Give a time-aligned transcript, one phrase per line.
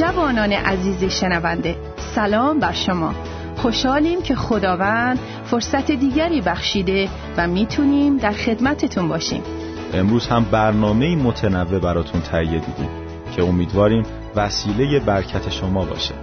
[0.00, 1.76] جوانان عزیز شنونده
[2.14, 3.14] سلام بر شما.
[3.56, 9.42] خوشحالیم که خداوند فرصت دیگری بخشیده و می‌تونیم در خدمتتون باشیم.
[9.94, 12.88] امروز هم برنامه متنوع براتون تهیه دیدیم
[13.36, 14.02] که امیدواریم
[14.36, 16.14] وسیله برکت شما باشه.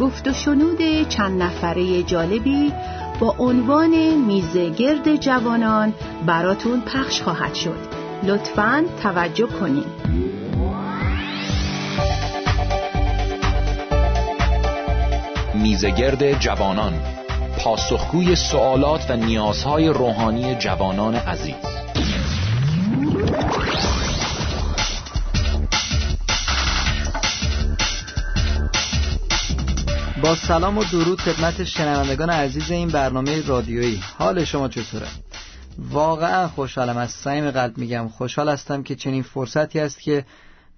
[0.00, 2.72] گفت و شنود چند نفره جالبی
[3.20, 5.94] با عنوان میزه گرد جوانان
[6.26, 7.78] براتون پخش خواهد شد.
[8.22, 10.35] لطفاً توجه کنید
[15.66, 17.00] میزگرد جوانان
[17.58, 21.54] پاسخگوی سوالات و نیازهای روحانی جوانان عزیز.
[30.22, 34.00] با سلام و درود خدمت شنوندگان عزیز این برنامه رادیویی.
[34.18, 35.06] حال شما چطوره؟
[35.78, 36.96] واقعا خوشحالم.
[36.96, 40.24] از صمیم قلب میگم خوشحال هستم که چنین فرصتی است که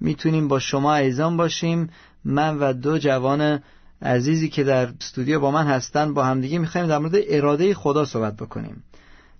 [0.00, 1.90] می‌تونیم با شما ایزان باشیم.
[2.24, 3.62] من و دو جوان
[4.02, 8.36] عزیزی که در استودیو با من هستن با همدیگه می‌خوایم در مورد اراده خدا صحبت
[8.36, 8.84] بکنیم.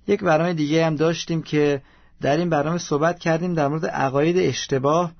[0.06, 1.82] یک برنامه دیگه هم داشتیم که
[2.20, 5.12] در این برنامه صحبت کردیم در مورد عقاید اشتباه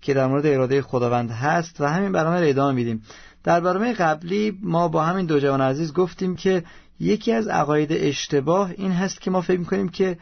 [0.00, 3.02] که در مورد اراده خداوند هست و همین برنامه رو ادامه میدیم.
[3.44, 6.64] در برنامه قبلی ما با همین دو جوان عزیز گفتیم که
[7.00, 10.18] یکی از عقاید اشتباه این هست که ما فکر می‌کنیم که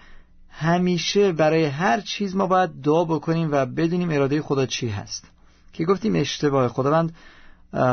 [0.50, 5.24] همیشه برای هر چیز ما باید دعا بکنیم و بدونیم اراده خدا چی هست.
[5.72, 6.68] که گفتیم اشتباه.
[6.68, 7.12] خداوند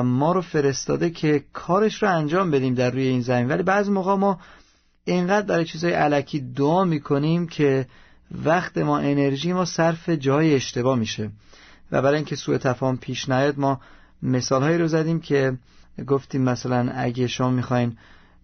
[0.03, 3.47] ما رو فرستاده که کارش رو انجام بدیم در روی این زمین.
[3.47, 4.39] ولی بعض موقع ما
[5.05, 7.87] اینقدر برای چیزهای علکی دعا می‌کنیم که
[8.45, 11.29] وقت ما انرژی ما صرف جای اشتباه میشه.
[11.91, 13.81] و برای اینکه سوء تفاهم پیش نیاد ما
[14.23, 15.57] مثال هایی رو زدیم که
[16.07, 17.97] گفتیم مثلا اگه شما می‌خواین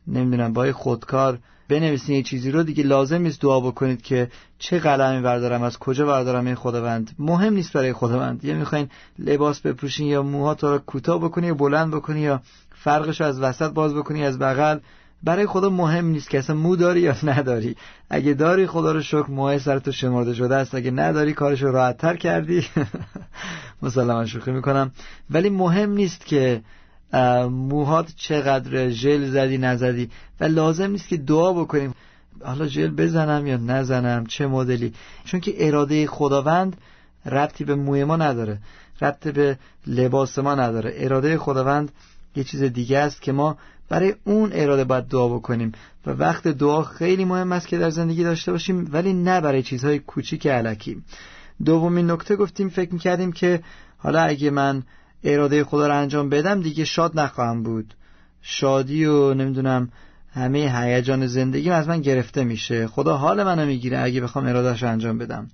[0.07, 2.63] نمی‌دونم با خودکار بنویسین یه چیزی رو.
[2.63, 7.11] دیگه لازم نیست دعا بکنید که چه قلمی بردارم از کجا بردارم این خداوند.
[7.19, 8.45] مهم نیست برای خداوند.
[8.45, 12.41] یا می‌خواین لباس بپوشین یا موهات رو کوتاه بکنی یا بلند بکنی یا
[12.75, 14.79] فرقش رو از وسط باز بکنی از بغل.
[15.23, 17.75] برای خدا مهم نیست که اصلا مو داری یا نداری.
[18.09, 20.75] اگه داری خدا رو شکر موهای سرتو شمرده شده است.
[20.75, 22.65] اگه نداری کارش رو راحت تر کردی.
[23.81, 24.91] مسلما شوخی می‌کنم.
[25.29, 26.61] ولی مهم نیست که
[27.49, 30.09] موهات چقدر ژل زدی نزدی
[30.39, 31.93] و لازم نیست که دعا بکنیم.
[32.43, 34.93] حالا ژل بزنم یا نزنم چه مدلی؟
[35.25, 36.77] چون که اراده خداوند
[37.25, 38.57] ربطی به موی ما نداره
[39.01, 39.57] ربطی به
[39.87, 40.93] لباس ما نداره.
[40.95, 41.91] اراده خداوند
[42.35, 43.57] یه چیز دیگه است که ما
[43.89, 45.71] برای اون اراده باید دعا بکنیم
[46.05, 49.99] و وقت دعا خیلی مهم است که در زندگی داشته باشیم ولی نه برای چیزهای
[49.99, 51.01] کوچیک علکی.
[51.65, 53.63] دومین نکته گفتیم فکر می‌کردیم که
[53.97, 54.83] حالا اگه من
[55.23, 57.93] اراده خدا رو انجام بدم دیگه شاد نخواهم بود.
[58.41, 59.89] شادی و نمی‌دونم
[60.33, 62.87] همه هیجان زندگیم از من گرفته میشه.
[62.87, 65.47] خدا حال منو می‌گیره اگه بخوام ارادهش انجام بدم.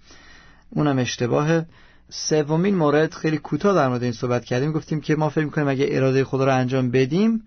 [0.70, 1.66] اونم اشتباهه
[2.10, 4.72] سومین مورد خیلی کوتاه در مورد این صحبت کردیم.
[4.72, 7.44] گفتیم که ما فکر می‌کنیم اگه اراده خدا رو انجام بدیم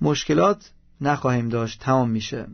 [0.00, 1.80] مشکلات نخواهیم داشت.
[1.80, 2.46] تمام میشه.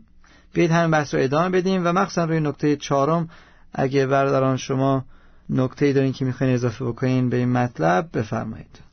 [0.53, 3.29] بیاید همین بحث رو ادامه بدیم و مخصوصا روی نکته چهارم
[3.73, 5.05] اگه برادران شما
[5.49, 8.86] نکته دارین که می‌خواین اضافه بکنین به این مطلب بفرمایید.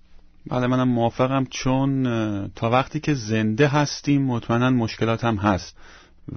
[0.47, 2.05] بله منم موافقم چون
[2.55, 5.77] تا وقتی که زنده هستیم مطمئنا مشکلات هم هست.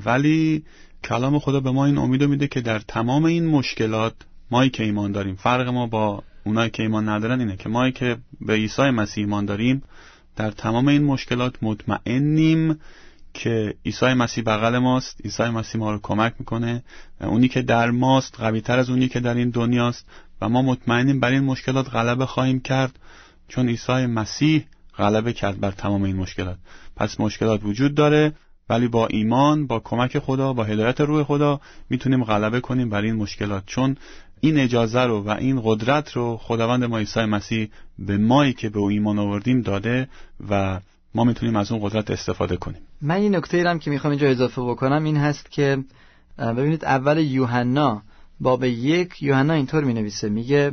[0.05, 0.63] ولی
[1.03, 4.13] کلام خدا به ما این امید میده که در تمام این مشکلات
[4.51, 5.35] مایی که ایمان داریم.
[5.35, 9.45] فرق ما با اونایی که ایمان ندارن اینه که مایی که به عیسی مسیح ایمان
[9.45, 9.83] داریم
[10.35, 12.79] در تمام این مشکلات مطمئنیم
[13.33, 16.83] که عیسی مسیح بغل ماست عیسی مسیح ما رو کمک می‌کنه.
[17.21, 20.05] اونی که در ماست قوی تر از اونی که در این دنیاست
[20.41, 22.99] و ما مطمئنیم بر این مشکلات غلبه خواهیم کرد.
[23.47, 24.65] چون عیسی مسیح
[24.97, 26.57] غلبه کرد بر تمام این مشکلات.
[26.95, 28.33] پس مشکلات وجود داره
[28.69, 33.15] ولی با ایمان با کمک خدا با هدایت روح خدا می‌تونیم غلبه کنیم بر این
[33.15, 33.63] مشکلات.
[33.65, 33.97] چون
[34.39, 37.69] این اجازه رو و این قدرت رو خداوند ما عیسی مسیح
[37.99, 40.09] به مایی که به او ایمان آوردیم داده
[40.49, 40.79] و
[41.15, 42.81] ما می‌تونیم از اون قدرت استفاده کنیم.
[43.01, 45.83] من این نکته ایرم که می‌خوام اینجا اضافه بکنم این هست که
[46.37, 48.01] ببینید اول یوحنا
[48.39, 50.29] باب یک یوحنا اینطور می‌نویسه.
[50.29, 50.71] میگه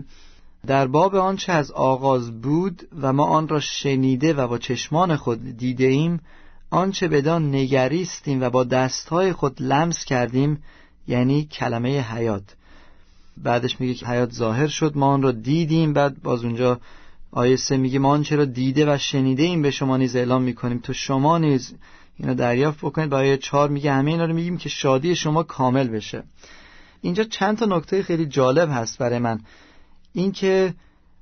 [0.66, 5.56] در باب آنچه از آغاز بود و ما آن را شنیده و با چشمان خود
[5.56, 6.20] دیده ایم
[6.70, 10.62] آنچه بدان نگریستیم و با دستهای خود لمس کردیم
[11.08, 12.42] یعنی کلمه حیات.
[13.36, 16.80] بعدش میگه که حیات ظاهر شد ما آن را دیدیم بعد باز اونجا
[17.32, 20.78] آیه سه میگه ما آنچه را دیده و شنیده ایم به شما نیز اعلام می‌کنیم.
[20.78, 21.74] تو شما نیز
[22.16, 23.10] اینو دریافت بکنید.
[23.10, 26.22] با آیه چهار میگه همه اینا رو میگیم که شادی شما کامل بشه.
[27.00, 29.40] اینجا چند تا نکته خیلی جالب هست برای من.
[30.14, 30.74] اینکه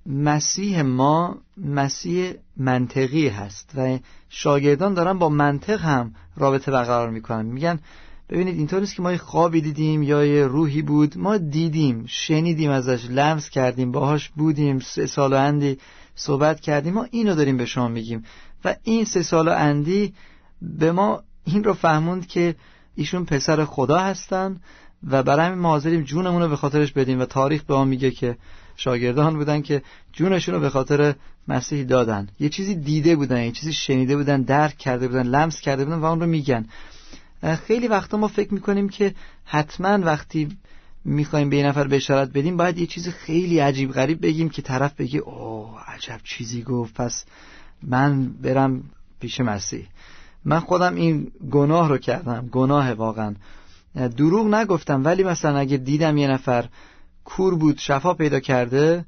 [0.07, 3.99] مسیح ما مسیح منطقی هست و
[4.29, 7.47] شاگردان دارن با منطق هم رابطه برقرار می‌کنن.
[7.47, 7.81] میگن
[8.29, 11.19] ببینید اینطور نیست که ما یه خوابی دیدیم یا یه روحی بود.
[11.19, 15.79] ما دیدیم شنیدیم ازش لمس کردیم باهاش بودیم سه سال و اندی
[16.15, 16.95] صحبت کردیم.
[16.95, 18.25] ما اینو داریم به شما میگیم.
[18.65, 20.15] و این سه سال اندی
[20.63, 22.55] به ما این رو فهموند که
[22.95, 24.61] ایشون پسر خدا هستن
[25.11, 28.11] و برای همین ما حاضریم جونمون رو به خاطرش بدیم و تاریخ به ما میگه
[28.11, 28.37] که
[28.77, 29.83] شاگردان بودن که
[30.13, 31.15] جونشون رو به خاطر
[31.49, 32.29] مسیح دادن.
[32.41, 36.05] یه چیزی دیده بودن یه چیزی شنیده بودن درک کرده بودن لمس کرده بودن و
[36.05, 36.67] اون رو میگن.
[37.67, 39.15] خیلی وقتا ما فکر می‌کنیم که
[39.45, 40.49] حتما وقتی
[41.05, 44.95] می‌خوایم به یه نفر بشارت بدیم باید یه چیز خیلی عجیب غریب بگیم که طرف
[44.95, 47.25] بگه اوه عجب چیزی گفت پس
[47.83, 48.83] من برم
[49.21, 49.87] پیش مسیح.
[50.45, 53.35] من خودم این گناه رو کردم گناه واقعا.
[54.17, 56.69] دروغ نگفتم ولی مثلا اگه دیدم یه نفر
[57.25, 59.05] کور بود شفا پیدا کرده.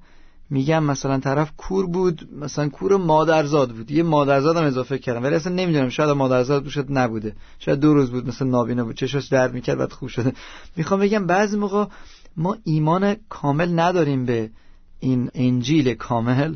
[0.51, 3.91] میگم مثلا طرف کور بود مثلا کور مادرزاد بود.
[3.91, 5.23] یه مادرزاد هم اضافه کردم.
[5.23, 7.37] ولی اصلا نمی‌دونم شاید مادرزاد شاید نبوده.
[7.59, 8.97] شاید دو روز بود مثلا نابینا بود.
[8.97, 10.33] چشاش درد می‌کرد بعد خوب شده.
[10.77, 11.85] می‌خوام بگم بعضی موقع
[12.37, 14.51] ما ایمان کامل نداریم به
[15.01, 16.55] این انجیل کامل.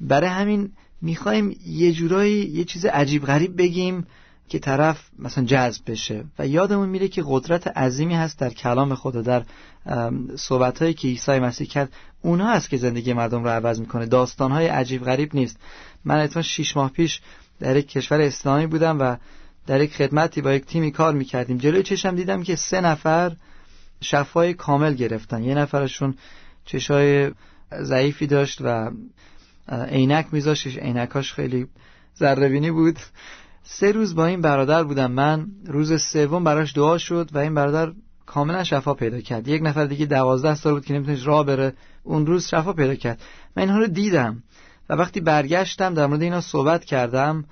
[0.00, 0.72] برای همین
[1.02, 4.06] می‌خوایم یه جورایی یه چیز عجیب غریب بگیم.
[4.48, 6.24] که طرف مثلا جذب بشه.
[6.38, 9.42] و یادمون میره که قدرت عظیمی هست در کلام خدا در
[10.36, 14.06] صحبت هایی که عیسی مسیح کرد اونها هست که زندگی مردم رو عوض می‌کنه.
[14.06, 15.56] داستان های عجیب غریب نیست.
[16.04, 17.20] من اتفاقا شیش ماه پیش
[17.60, 19.16] در یک کشور اسلامی بودم و
[19.66, 21.58] در یک خدمتی با یک تیمی کار می‌کردیم.
[21.58, 23.36] جلوی چشم دیدم که سه نفر
[24.00, 25.42] شفای کامل گرفتن.
[25.42, 26.14] یه نفرشون
[26.64, 27.30] چشای
[27.82, 28.90] ضعیفی داشت و
[29.68, 31.66] عینک میذاشتش عینکاش خیلی
[32.18, 32.98] ذره بود.
[33.68, 35.46] سه روز با این برادر بودم من.
[35.66, 37.92] روز سوم براش دعا شد و این برادر
[38.26, 39.48] کاملا شفا پیدا کرد.
[39.48, 41.72] یک نفر دیگه دوازده سال بود که نمی‌تونست راه بره
[42.02, 43.20] اون روز شفا پیدا کرد.
[43.56, 44.42] من اینها رو دیدم
[44.88, 47.44] و وقتی برگشتم در مورد اینا صحبت کردم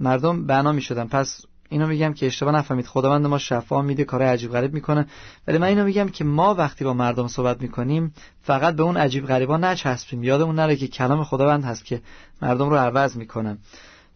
[0.00, 2.86] مردم بنا می شدن پس اینو میگم که اشتباه نفهمید.
[2.86, 5.06] خداوند ما شفا میده کار عجیب غریب می‌کنه.
[5.48, 9.26] ولی من اینو میگم که ما وقتی با مردم صحبت می‌کنیم فقط به اون عجیب
[9.26, 10.22] غریبا نچسبیم.
[10.22, 12.00] یادمون نره که کلام خداوند هست که
[12.42, 13.58] مردم رو عوض می‌کنه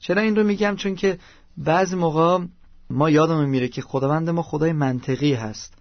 [0.04, 1.18] چرا این رو میگم؟ چون که
[1.56, 2.44] بعضی موقع
[2.90, 5.74] ما یادمون میره که خداوند ما خدای منطقی هست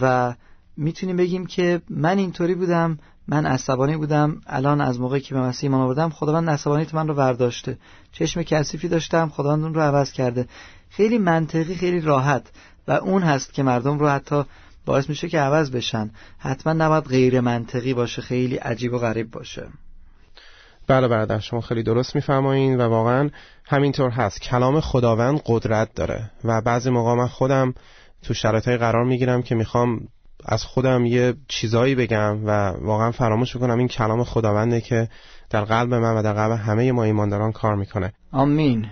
[0.00, 0.34] و
[0.76, 5.70] می‌تونیم بگیم که من اینطوری بودم من عصبانی بودم الان از موقعی که به مسیح
[5.70, 7.78] ایمان آوردم خداوند عصبانیت من رو برداشته.
[8.12, 10.48] چشم کثیفی داشتم خداوند اون رو عوض کرده.
[10.90, 12.50] خیلی منطقی خیلی راحت.
[12.88, 14.42] و اون هست که مردم رو حتی
[14.86, 16.10] باعث میشه که عوض بشن.
[16.38, 19.68] حتما نباید غیر منطقی باشه خیلی عجیب و غریب باشه.
[20.88, 23.30] بله برادر شما خیلی درست میفرمایین و واقعا
[23.64, 24.40] همینطور هست.
[24.40, 27.74] کلام خداوند قدرت داره و بعضی موقع من خودم
[28.22, 30.00] تو شرایطی قرار می‌گیرم که می‌خوام
[30.44, 32.50] از خودم یه چیزایی بگم و
[32.80, 35.08] واقعا فراموش می‌کنم این کلام خداونده که
[35.50, 38.12] در قلب من و در قلب همه ما ایمانداران کار می‌کنه.
[38.32, 38.86] آمین.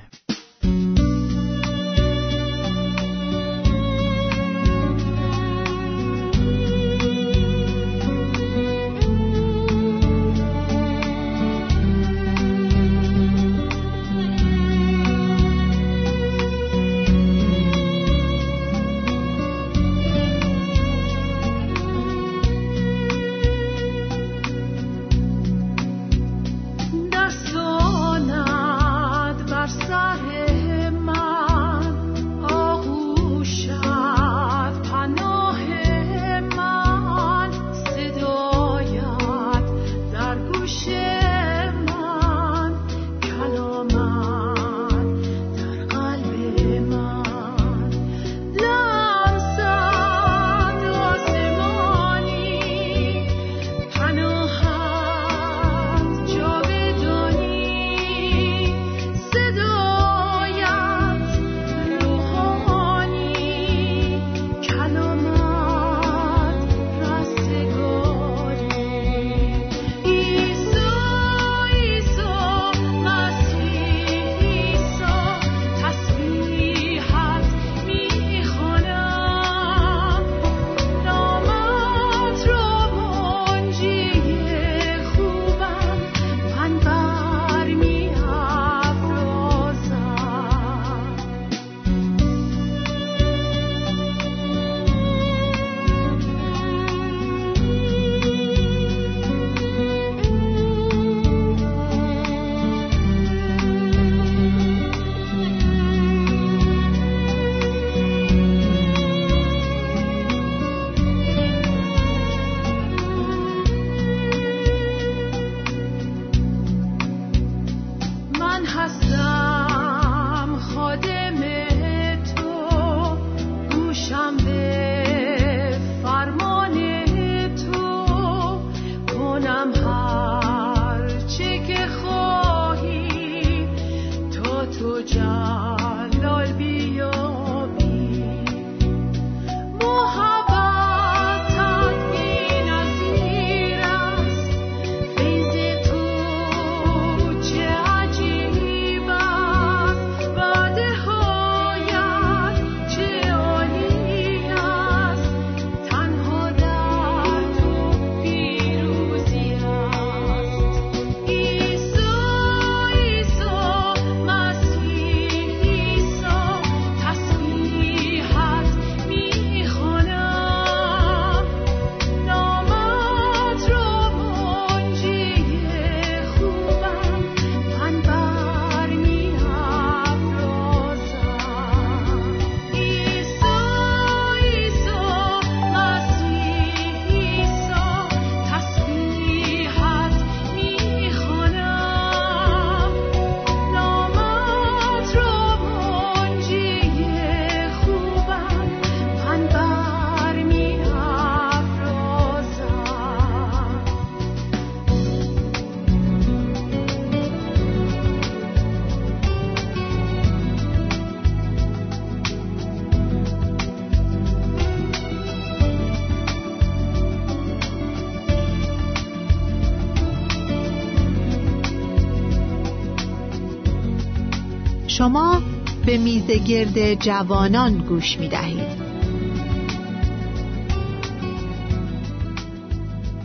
[225.97, 228.83] به میزگرد جوانان گوش می دهید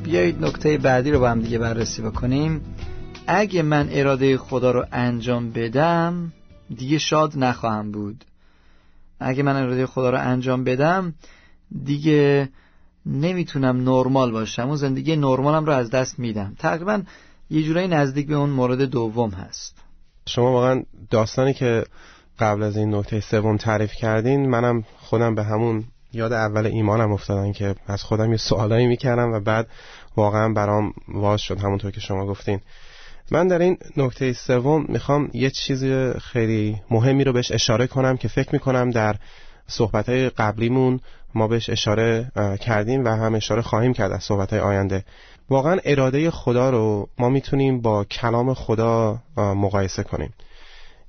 [0.03, 2.61] بیایید نکته بعدی رو با هم دیگه بررسی بکنیم.
[3.27, 6.33] اگه من اراده خدا رو انجام بدم
[6.75, 8.25] دیگه شاد نخواهم بود.
[9.19, 11.13] اگه من اراده خدا رو انجام بدم
[11.83, 12.49] دیگه
[13.05, 14.67] نمی‌تونم نرمال باشم.
[14.67, 16.55] اون زندگی نرمالم رو از دست میدم.
[16.59, 17.01] تقریبا
[17.49, 19.77] یه جورایی نزدیک به اون مورد دوم هست.
[20.27, 21.83] شما واقعا داستانی که
[22.41, 25.83] قبل از این نکته سوم تعریف کردین منم خودم به همون
[26.13, 29.67] یاد اول ایمانم افتادن که از خودم یه سوالایی می‌کردم و بعد
[30.17, 32.59] واقعا برام واز شد همونطور که شما گفتین.
[33.31, 35.83] من در این نکته سوم می‌خوام یه چیز
[36.21, 39.15] خیلی مهمی رو بهش اشاره کنم که فکر می‌کنم در
[39.67, 40.99] صحبتهای قبلیمون
[41.35, 42.31] ما بهش اشاره
[42.61, 45.03] کردیم و هم اشاره خواهیم کرد از صحبتهای آینده.
[45.49, 50.33] واقعا اراده خدا رو ما می‌تونیم با کلام خدا مقایسه کنیم.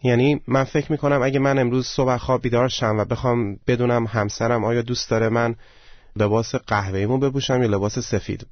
[0.04, 4.64] یعنی من فکر می‌کنم اگه من امروز صبح خواب بیدار شم و بخوام بدونم همسرم
[4.64, 5.54] آیا دوست داره من
[6.16, 8.46] لباس قهوه‌ایمو بپوشم یا لباس سفید.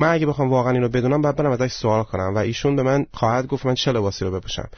[0.00, 3.06] من اگه بخوام واقعا اینو بدونم بعد برم ازش سوال کنم و ایشون به من
[3.12, 4.68] خواهد گفت من چه لباسی رو بپوشم.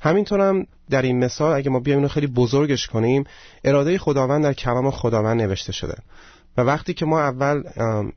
[0.00, 3.24] همینطورم در این مثال اگه ما بیایم اینو خیلی بزرگش کنیم
[3.64, 5.94] اراده خداوند در کلام خداوند نوشته شده.
[6.56, 7.62] و وقتی که ما اول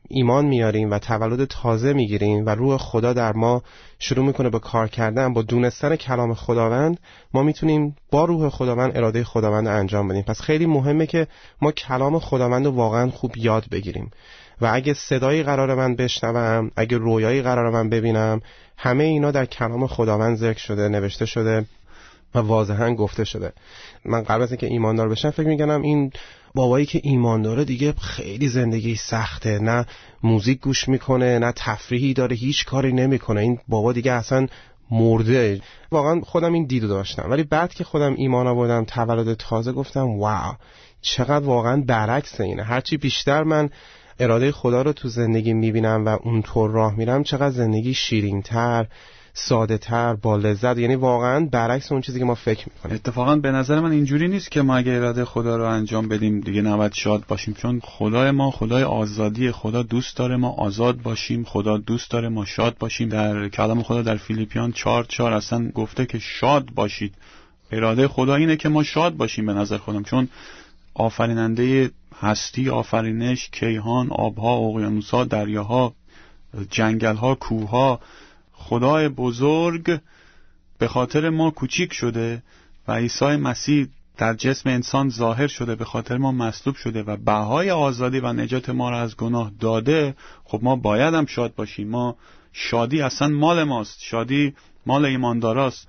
[0.09, 3.61] ایمان میاریم و تولد تازه می‌گیریم و روح خدا در ما
[3.99, 6.99] شروع می‌کنه به کار کردن با دونستن کلام خداوند
[7.33, 10.21] ما می‌تونیم با روح خداوند اراده خداوند انجام بدیم.
[10.21, 11.27] پس خیلی مهمه که
[11.61, 14.11] ما کلام خداوند رو واقعا خوب یاد بگیریم.
[14.61, 18.41] و اگه صدایی قرار من بشنوم اگه رویایی قرار من ببینم
[18.77, 21.65] همه اینا در کلام خداوند ذکر شده نوشته شده.
[22.35, 23.53] و واضحا گفته شده.
[24.05, 26.11] من قبل از اینکه ایماندار بشم فکر می‌کنم این
[26.55, 29.59] بابایی که ایمان داره دیگه خیلی زندگی سخته.
[29.59, 29.85] نه
[30.23, 33.41] موزیک گوش می‌کنه نه تفریحی داره هیچ کاری نمی‌کنه.
[33.41, 34.47] این بابا دیگه اصلا
[34.91, 35.61] مرده.
[35.91, 37.29] واقعا خودم این دیدو داشتم.
[37.29, 40.55] ولی بعد که خودم ایمان آوردم تولد تازه گفتم واو
[41.01, 42.63] چقدر واقعا برعکس اینه.
[42.63, 43.69] هرچی بیشتر من
[44.19, 48.87] اراده خدا رو تو زندگی می‌بینم و اونطور راه میرم چقدر زندگی شیرینتر
[49.33, 50.77] ساده تر با لذت.
[50.77, 52.95] یعنی واقعا برعکس اون چیزی که ما فکر می‌کنیم.
[52.95, 56.61] اتفاقا به نظر من اینجوری نیست که ما اگه اراده خدا رو انجام بدیم دیگه
[56.61, 57.53] نباید شاد باشیم.
[57.53, 61.43] چون خدای ما خدای آزادی خدا دوست داره ما آزاد باشیم.
[61.43, 63.09] خدا دوست داره ما شاد باشیم.
[63.09, 67.15] در کلام خدا در فیلیپیان 4 4 اصلا گفته که شاد باشید.
[67.71, 70.03] اراده خدا اینه که ما شاد باشیم به نظر خودم.
[70.03, 70.29] چون
[70.93, 75.93] آفریننده هستی آفرینش کیهان آبها اقیانوسها دریاها
[76.69, 77.99] جنگلها کوهها
[78.53, 79.99] خدای بزرگ
[80.77, 82.43] به خاطر ما کوچیک شده
[82.87, 87.71] و عیسی مسیح در جسم انسان ظاهر شده به خاطر ما مصلوب شده و بهای
[87.71, 91.89] آزادی و نجات ما را از گناه داده خب ما باید هم شاد باشیم.
[91.89, 92.15] ما
[92.53, 94.53] شادی اصلا مال ماست شادی
[94.85, 95.87] مال ایمانداراست.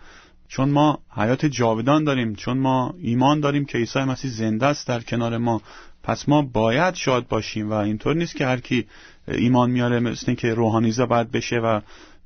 [0.49, 5.01] چون ما حیات جاودان داریم چون ما ایمان داریم که عیسی مسیح زنده است در
[5.01, 5.63] کنار ما
[6.03, 8.87] پس ما باید شاد باشیم و اینطور نیست که هر کی
[9.29, 11.81] ایمان میاره مثل که روحانیزه باید بشه و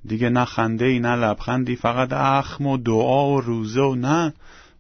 [0.07, 4.33] دیگه نه خنده ای نه لبخندی فقط اخم و دعا و روزه و نه.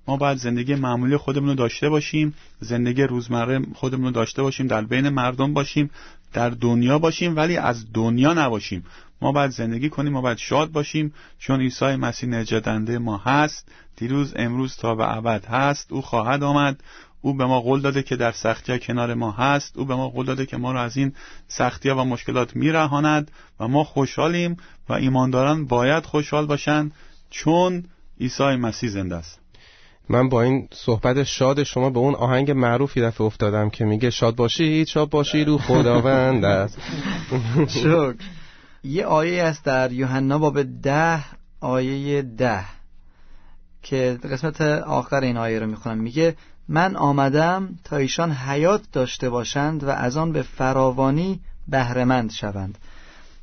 [0.08, 4.82] ما باید زندگی معمولی خودمون رو داشته باشیم زندگی روزمره خودمون رو داشته باشیم در
[4.82, 5.90] بین مردم باشیم
[6.32, 8.84] در دنیا باشیم ولی از دنیا نباشیم.
[9.22, 13.68] ما باید زندگی کنیم ما باید شاد باشیم چون عیسی مسیح نجاتنده ما هست.
[13.96, 16.82] دیروز امروز تا به ابد هست او خواهد آمد.
[17.20, 19.76] او به ما قول داده که در سختی کنار ما هست.
[19.76, 21.12] او به ما قول داده که ما رو از این
[21.48, 24.56] سختی و مشکلات میرهاند و ما خوشحالیم
[24.88, 26.92] و ایمانداران باید خوشحال باشند
[27.30, 27.84] چون
[28.20, 29.40] عیسی مسیح زنده است.
[30.08, 34.36] من با این صحبت شاد شما به اون آهنگ معروفی دفعه افتادم که میگه شاد
[34.36, 36.78] باشید شاد باشید او خداوند است.
[37.68, 38.14] شکر.
[38.84, 41.24] یه آیه است در یوحنا باب ده
[41.60, 42.64] آیه ده
[43.82, 45.98] که قسمت آخر این آیه رو می‌خونم.
[45.98, 46.36] میگه
[46.68, 52.78] من آمدم تا ایشان حیات داشته باشند و از آن به فراوانی بهرهمند شوند.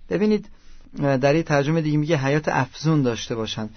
[0.10, 0.50] ببینید
[1.02, 3.70] در این ترجمه دیگه میگه حیات افزون داشته باشند.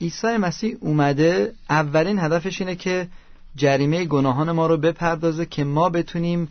[0.00, 3.08] عیسی مسیح اومده اولین هدفش اینه که
[3.56, 6.48] جریمه گناهان ما رو بپردازه که ما بتونیم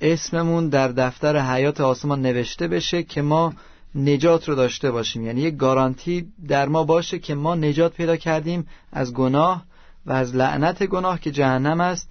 [0.00, 3.54] اسممون در دفتر حیات آسمان نوشته بشه که ما
[3.94, 5.26] نجات رو داشته باشیم.
[5.26, 9.64] یعنی یک گارانتی در ما باشه که ما نجات پیدا کردیم از گناه
[10.06, 12.10] و از لعنت گناه که جهنم است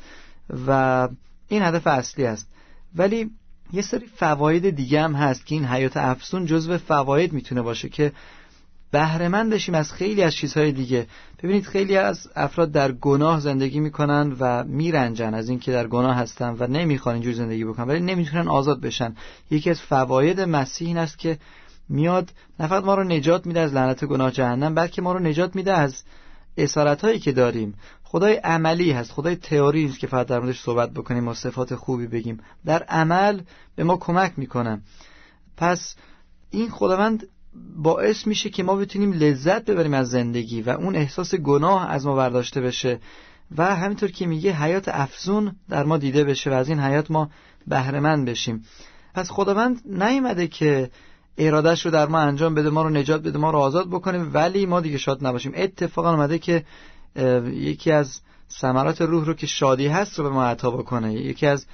[0.68, 1.10] و
[1.48, 2.50] این هدف اصلی است.
[2.96, 3.32] ولی
[3.74, 8.12] یه سری فواید دیگه هم هست که این حیات افسون جزو فواید می‌تونه باشه که
[8.92, 11.08] بهرهمند بشیم از خیلی از چیزهای دیگه.
[11.44, 16.56] ببینید خیلی از افراد در گناه زندگی می‌کنن و میرنجن از اینکه در گناه هستن
[16.60, 19.16] و نمی‌خوان اینجور زندگی بکنن ولی نمی‌تونن آزاد بشن.
[19.52, 21.38] یکی از فواید مسیح این است که
[21.90, 22.30] میاد
[22.60, 26.04] نه ما رو نجات میده از لعنت گناه جهنم بلکه ما رو نجات میده از
[26.58, 27.74] اسارت هایی که داریم.
[28.04, 32.08] خدای عملی هست خدای تئوری نیست که فقط در موردش صحبت بکنیم و صفات خوبی
[32.08, 32.40] بگیم.
[32.66, 33.42] در عمل
[33.76, 34.82] به ما کمک می‌کنه.
[35.58, 35.96] پس
[36.50, 37.28] این خداوند
[37.76, 42.16] باعث میشه که ما بتونیم لذت ببریم از زندگی و اون احساس گناه از ما
[42.16, 43.00] برداشته بشه.
[43.58, 47.30] و همینطور که میگه حیات افزون در ما دیده بشه و از این حیات ما
[47.68, 48.66] بهرهمند بشیم.
[49.14, 50.92] پس خداوند نیومده که
[51.38, 54.18] ارادش رو در ما انجام بده ما رو نجات بده ما رو آزاد بکنه.
[54.18, 55.52] ولی ما دیگه شاد نباشیم.
[55.56, 56.66] اتفاقا اومده که
[57.46, 58.22] یکی از
[58.52, 61.14] ثمرات روح رو که شادی هست رو به ما عطا بکنه.
[61.14, 61.66] یکی از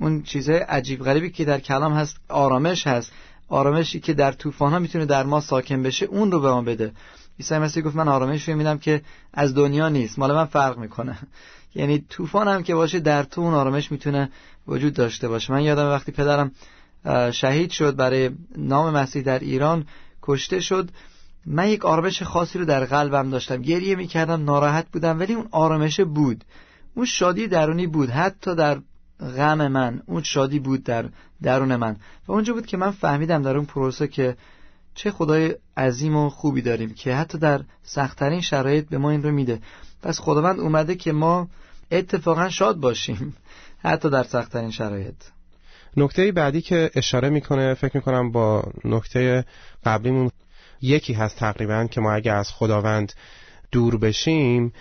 [0.00, 3.12] اون چیزهای عجیب غریبی که در کلام هست آرامش هست.
[3.48, 6.92] آرامشی که در طوفان ها می‌تونه در ما ساکن بشه اون رو به ما بده.
[7.38, 9.02] عیسی مسیح گفت من آرامش رو میدم که
[9.32, 11.18] از دنیا نیست مال من فرق می‌کنه.
[11.74, 14.30] یعنی طوفان هم که باشه در تو اون آرامش می‌تونه
[14.68, 15.52] وجود داشته باشه.
[15.52, 16.52] من یادم وقتی پدرم
[17.32, 19.86] شهید شد برای نام مسیح در ایران
[20.22, 20.90] کشته شد.
[21.46, 23.62] من یک آرامش خاصی رو در قلبم داشتم.
[23.62, 26.44] گریه می‌کردم ناراحت بودم ولی اون آرامش بود.
[26.94, 28.10] اون شادی درونی بود.
[28.10, 28.80] حتی در
[29.20, 31.08] غم من اون شادی بود در
[31.42, 31.96] درون من.
[32.28, 34.36] و اونجا بود که من فهمیدم در اون پروسه که
[34.94, 39.30] چه خدای عظیم و خوبی داریم که حتی در سختترین شرایط به ما این رو
[39.30, 39.60] میده.
[40.02, 41.48] پس خداوند اومده که ما
[41.90, 43.36] اتفاقا شاد باشیم.
[43.84, 45.14] حتی در سختترین شرایط.
[45.96, 49.44] نکته بعدی که اشاره می‌کنه فکر می‌کنم با نکته
[49.84, 50.30] قبلیمون
[50.82, 53.12] یکی هست تقریبا که ما اگه از خداوند
[53.72, 54.72] دور بشیم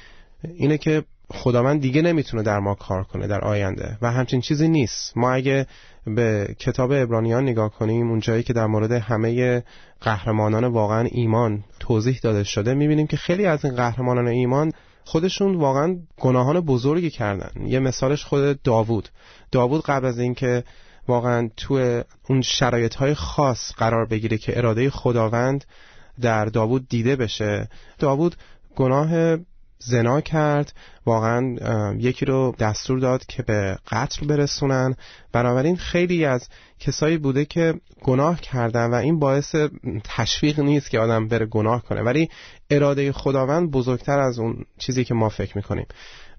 [0.56, 5.18] اینه که خداوند دیگه نمی‌تونه در ما کار کنه در آینده و همچین چیزی نیست.
[5.18, 5.68] ما اگه
[6.06, 9.64] به کتاب ابرانیان نگاه کنیم اون جایی که در مورد همه
[10.02, 14.72] قهرمانان واقعا ایمان توضیح داده شده می‌بینیم که خیلی از این قهرمانان ایمان
[15.04, 17.66] خودشون واقعا گناهان بزرگی کردن.
[17.66, 19.10] یه مثالش خود داوود.
[19.52, 20.64] داوود قبل از اینکه
[21.10, 25.66] واقعا تو اون شرایط های خاص قرار بگیره که اراده خداوند
[26.22, 27.70] در داوود دیده بشه.
[28.00, 28.36] داوود
[28.76, 29.38] گناه
[29.80, 30.74] زنا کرد
[31.06, 31.56] واقعا
[31.98, 34.96] یکی رو دستور داد که به قتل برسونن.
[35.32, 36.48] بنابراین خیلی از
[36.80, 39.56] کسایی بوده که گناه کردن و این باعث
[40.04, 42.02] تشویق نیست که آدم بره گناه کنه.
[42.02, 42.30] ولی
[42.70, 45.86] اراده خداوند بزرگتر از اون چیزی که ما فکر می‌کنیم.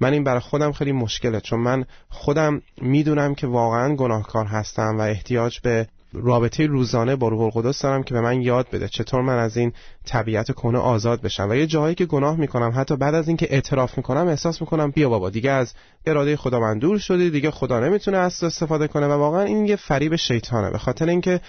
[0.01, 5.01] من این برای خودم خیلی مشکله چون من خودم می‌دونم که واقعا گناهکار هستم و
[5.01, 9.39] احتیاج به رابطه روزانه با روح القدس دارم که به من یاد بده چطور من
[9.39, 9.73] از این
[10.07, 11.51] طبیعت کنه آزاد بشم.
[11.51, 15.09] و یه جایی که گناه می‌کنم حتی بعد از اینکه اعتراف می‌کنم احساس می‌کنم بیا
[15.09, 15.75] بابا دیگه از
[16.07, 19.07] اراده خدا من دور شدی دیگه خدا نمی‌تونه از استفاده کنه.
[19.07, 20.71] و واقعا این یه فریب شیطانه.
[20.71, 21.41] به خاطر اینکه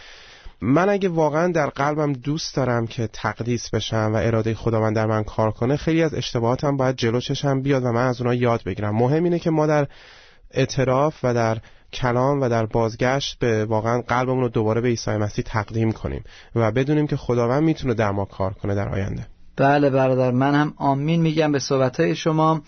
[0.61, 5.23] من اگه واقعا در قلبم دوست دارم که تقدیس بشم و اراده خداوند در من
[5.23, 8.95] کار کنه خیلی از اشتباهاتم باید جلو چشم بیاد و من از اونها یاد بگیرم.
[8.95, 9.87] مهم اینه که ما در
[10.51, 11.57] اعتراف و در
[11.93, 16.23] کلام و در بازگشت به واقعا قلبمون رو دوباره به عیسی مسیح تقدیم کنیم
[16.55, 19.27] و بدونیم که خداوند می‌تونه در ما کار کنه در آینده.
[19.55, 22.61] بله برادر من هم آمین میگم به صحبتهای شما.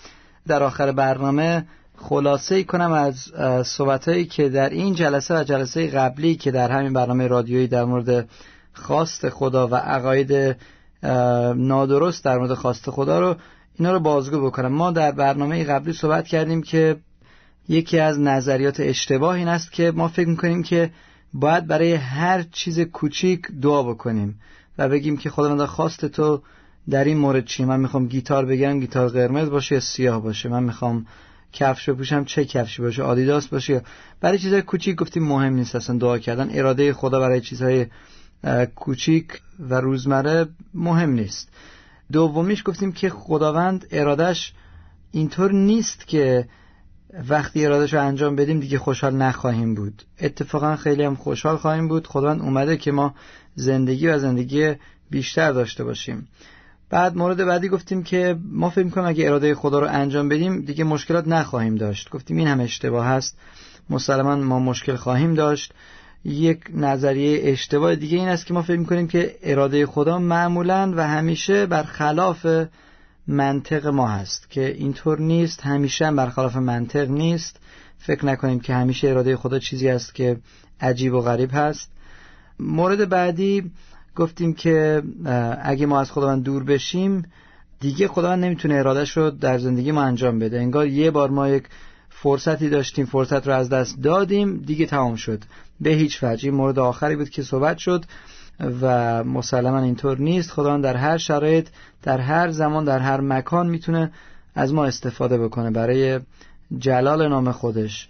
[0.48, 1.66] در آخر برنامه
[1.98, 3.32] خلاصه ای کنم از
[3.68, 8.30] صحبتهایی که در این جلسه و جلسه قبلی که در همین برنامه رادیویی در مورد
[8.74, 10.58] خواست خدا و عقاید
[11.56, 13.36] نادرست در مورد خواست خدا رو
[13.80, 14.72] اینا رو بازگو بکنم.
[14.74, 16.98] ما در برنامه قبلی صحبت کردیم که
[17.70, 20.92] یکی از نظریات اشتباه این است که ما فکر می‌کنیم که
[21.34, 24.40] باید برای هر چیز کوچیک دعا بکنیم
[24.78, 26.42] و بگیم که خداوند خواست تو
[26.90, 30.50] در این مورد چی؟ من می‌خوام گیتار بگم گیتار قرمز باشه یا سیاه باشه.
[30.50, 31.06] من می‌خوام
[31.54, 33.82] کفش بپوشم چه کفشی باشه آدیداس باشه
[34.22, 36.50] برای چیزهای کوچیک گفتیم مهم نیست اصلا دعا کردن.
[36.52, 37.86] اراده خدا برای چیزهای
[38.76, 41.50] کوچیک و روزمره مهم نیست.
[42.12, 44.54] دومیش گفتیم که خداوند ارادش
[45.12, 46.48] اینطور نیست که
[47.30, 50.04] وقتی ارادش رو انجام بدیم دیگه خوشحال نخواهیم بود.
[50.20, 52.08] اتفاقا خیلی هم خوشحال خواهیم بود.
[52.08, 53.16] خداوند اومده که ما
[53.56, 54.74] زندگی و زندگی
[55.10, 56.28] بیشتر داشته باشیم.
[56.90, 60.84] بعد مورد بعدی گفتیم که ما فکر می‌کنیم اگه اراده خدا رو انجام بدیم دیگه
[60.84, 62.10] مشکلات نخواهیم داشت.
[62.10, 63.38] گفتیم این هم اشتباه هست.
[63.90, 65.74] مسلما ما مشکل خواهیم داشت.
[66.26, 71.08] یک نظریه اشتباه دیگه این است که ما فکر می‌کنیم که اراده خدا معمولا و
[71.08, 72.48] همیشه برخلاف
[73.28, 77.60] منطق ما هست که اینطور نیست همیشه هم برخلاف منطق نیست.
[77.98, 80.38] فکر نکنیم که همیشه اراده خدا چیزی است که
[80.82, 81.92] عجیب و غریب هست.
[82.60, 83.72] مورد بعدی
[84.16, 85.04] گفتیم که
[85.62, 87.26] اگه ما از خداوند دور بشیم
[87.80, 90.60] دیگه خداوند نمی‌تونه ارادش رو در زندگی ما انجام بده.
[90.60, 91.64] انگار یه بار ما یک
[92.10, 95.44] فرصتی داشتیم فرصت رو از دست دادیم دیگه تمام شد.
[95.82, 96.52] به هیچ وجه.
[96.52, 98.06] مورد آخری بود که صحبت شد
[98.82, 100.52] و مسلما اینطور نیست.
[100.52, 101.68] خداوند در هر شرایط
[102.04, 104.12] در هر زمان در هر مکان می‌تونه
[104.56, 106.20] از ما استفاده بکنه برای
[106.78, 108.10] جلال نام خودش.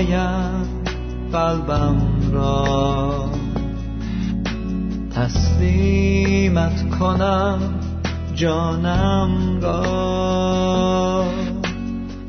[0.00, 0.64] نمایم
[1.32, 1.98] قلبم
[2.32, 3.30] را.
[5.14, 7.60] تسلیمت کنم
[8.34, 11.24] جانم را.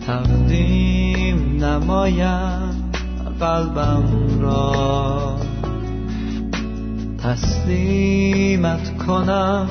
[0.07, 2.91] تقدیم نمایم
[3.39, 5.35] قلبم را.
[7.23, 9.67] تسلیمت کنم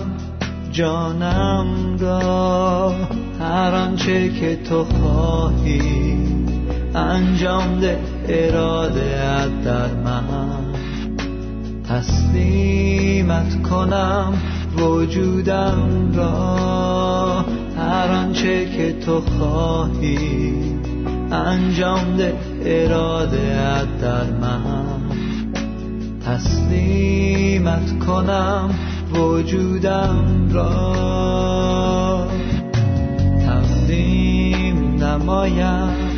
[0.72, 2.94] جانم را.
[3.40, 6.29] هر آنچه که تو خواهی
[7.00, 10.70] انجام ده اراده در من
[11.88, 14.32] تسلیمت کنم
[14.78, 17.44] وجودم را
[17.78, 20.52] هر آنچه که تو خواهی.
[21.32, 22.34] انجام ده
[22.64, 25.00] اراده در من
[26.26, 28.70] تسلیمت کنم
[29.14, 32.26] وجودم را.
[33.46, 36.09] تقدیم نمایم.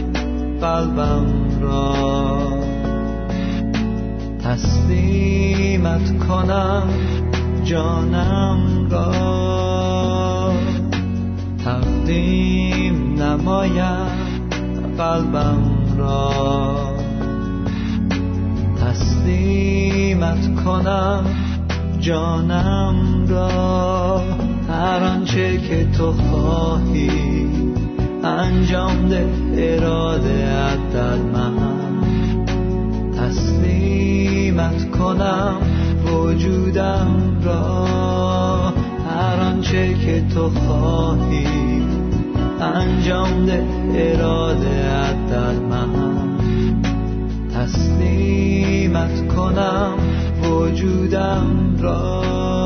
[0.62, 1.26] قلبم
[1.60, 1.94] را.
[4.44, 6.88] تسلیمت کنم
[7.64, 10.52] جانم را.
[11.64, 14.08] تقدیم نمایم
[14.98, 16.32] قلبم را.
[18.80, 21.24] تسلیمت کنم
[22.00, 24.22] جانم را.
[24.68, 27.51] هر آنچه که تو خواهی
[28.24, 31.52] انجام ده اراده در من.
[33.16, 35.56] تسلیمت کنم
[36.06, 37.86] وجودم را.
[39.08, 41.46] هر آنچه که تو خواهی.
[42.60, 45.88] انجام ده اراده در من.
[47.54, 49.94] تسلیمت کنم
[50.42, 52.61] وجودم را.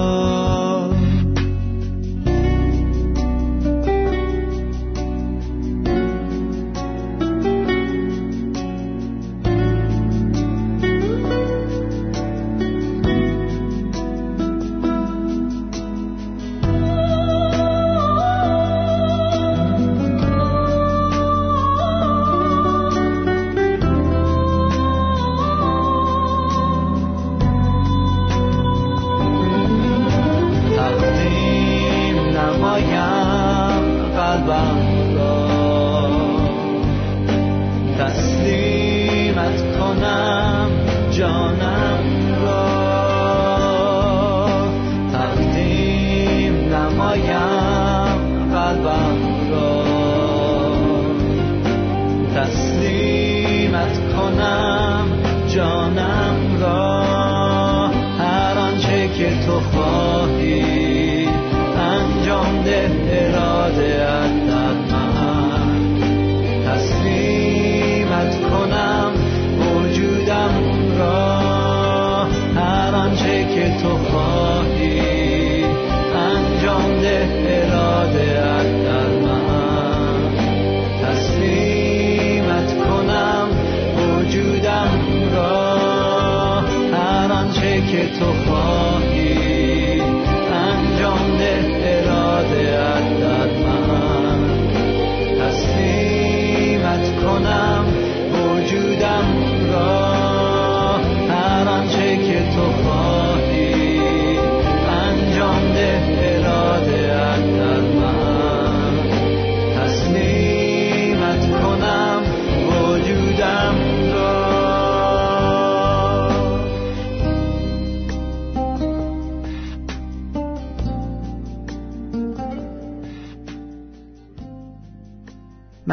[87.80, 88.55] که تو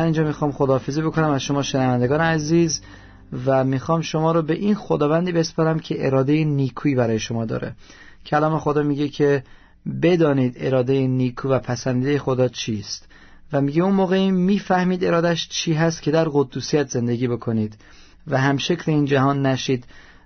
[0.04, 2.82] من اینجا می‌خوام خداحافظی بکنم از شما شنوندگان عزیز
[3.46, 7.76] و می‌خوام شما رو به این خداوندی بسپارم که اراده نیکویی برای شما داره.
[8.26, 9.44] کلام خدا میگه که
[10.02, 13.08] بدانید اراده نیکو و پسندیده خدا چیست
[13.54, 17.78] و میگه اون موقعی می‌فهمید ارادش چی هست که در قدوسیت زندگی بکنید
[18.28, 19.86] و همشکل این جهان نشید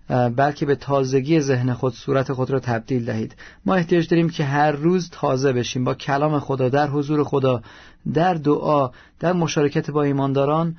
[0.10, 3.36] بلکه به تازگی ذهن خود صورت خود را تبدیل دهید.
[3.66, 5.84] ما احتیاج داریم که هر روز تازه بشیم.
[5.84, 7.62] با کلام خدا در حضور خدا
[8.14, 8.90] در دعا
[9.20, 10.76] در مشارکت با ایمانداران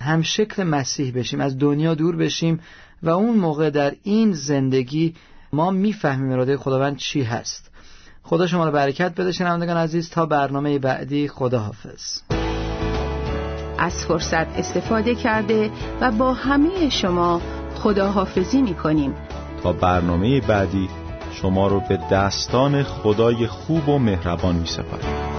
[0.00, 1.40] هم شکل مسیح بشیم.
[1.40, 2.60] از دنیا دور بشیم
[3.02, 5.14] و اون موقع در این زندگی
[5.52, 7.70] ما می‌فهمیم اراده خداوند چی هست.
[8.22, 10.10] خدا شما رو برکت بده شنوندگان عزیز.
[10.10, 12.20] تا برنامه بعدی خدا حافظ
[13.78, 17.40] از فرصت استفاده کرده و با همه شما
[17.82, 19.14] خداحافظی می کنیم
[19.62, 20.88] تا برنامه بعدی
[21.32, 25.31] شما رو به دستان خدای خوب و مهربان می سپاریم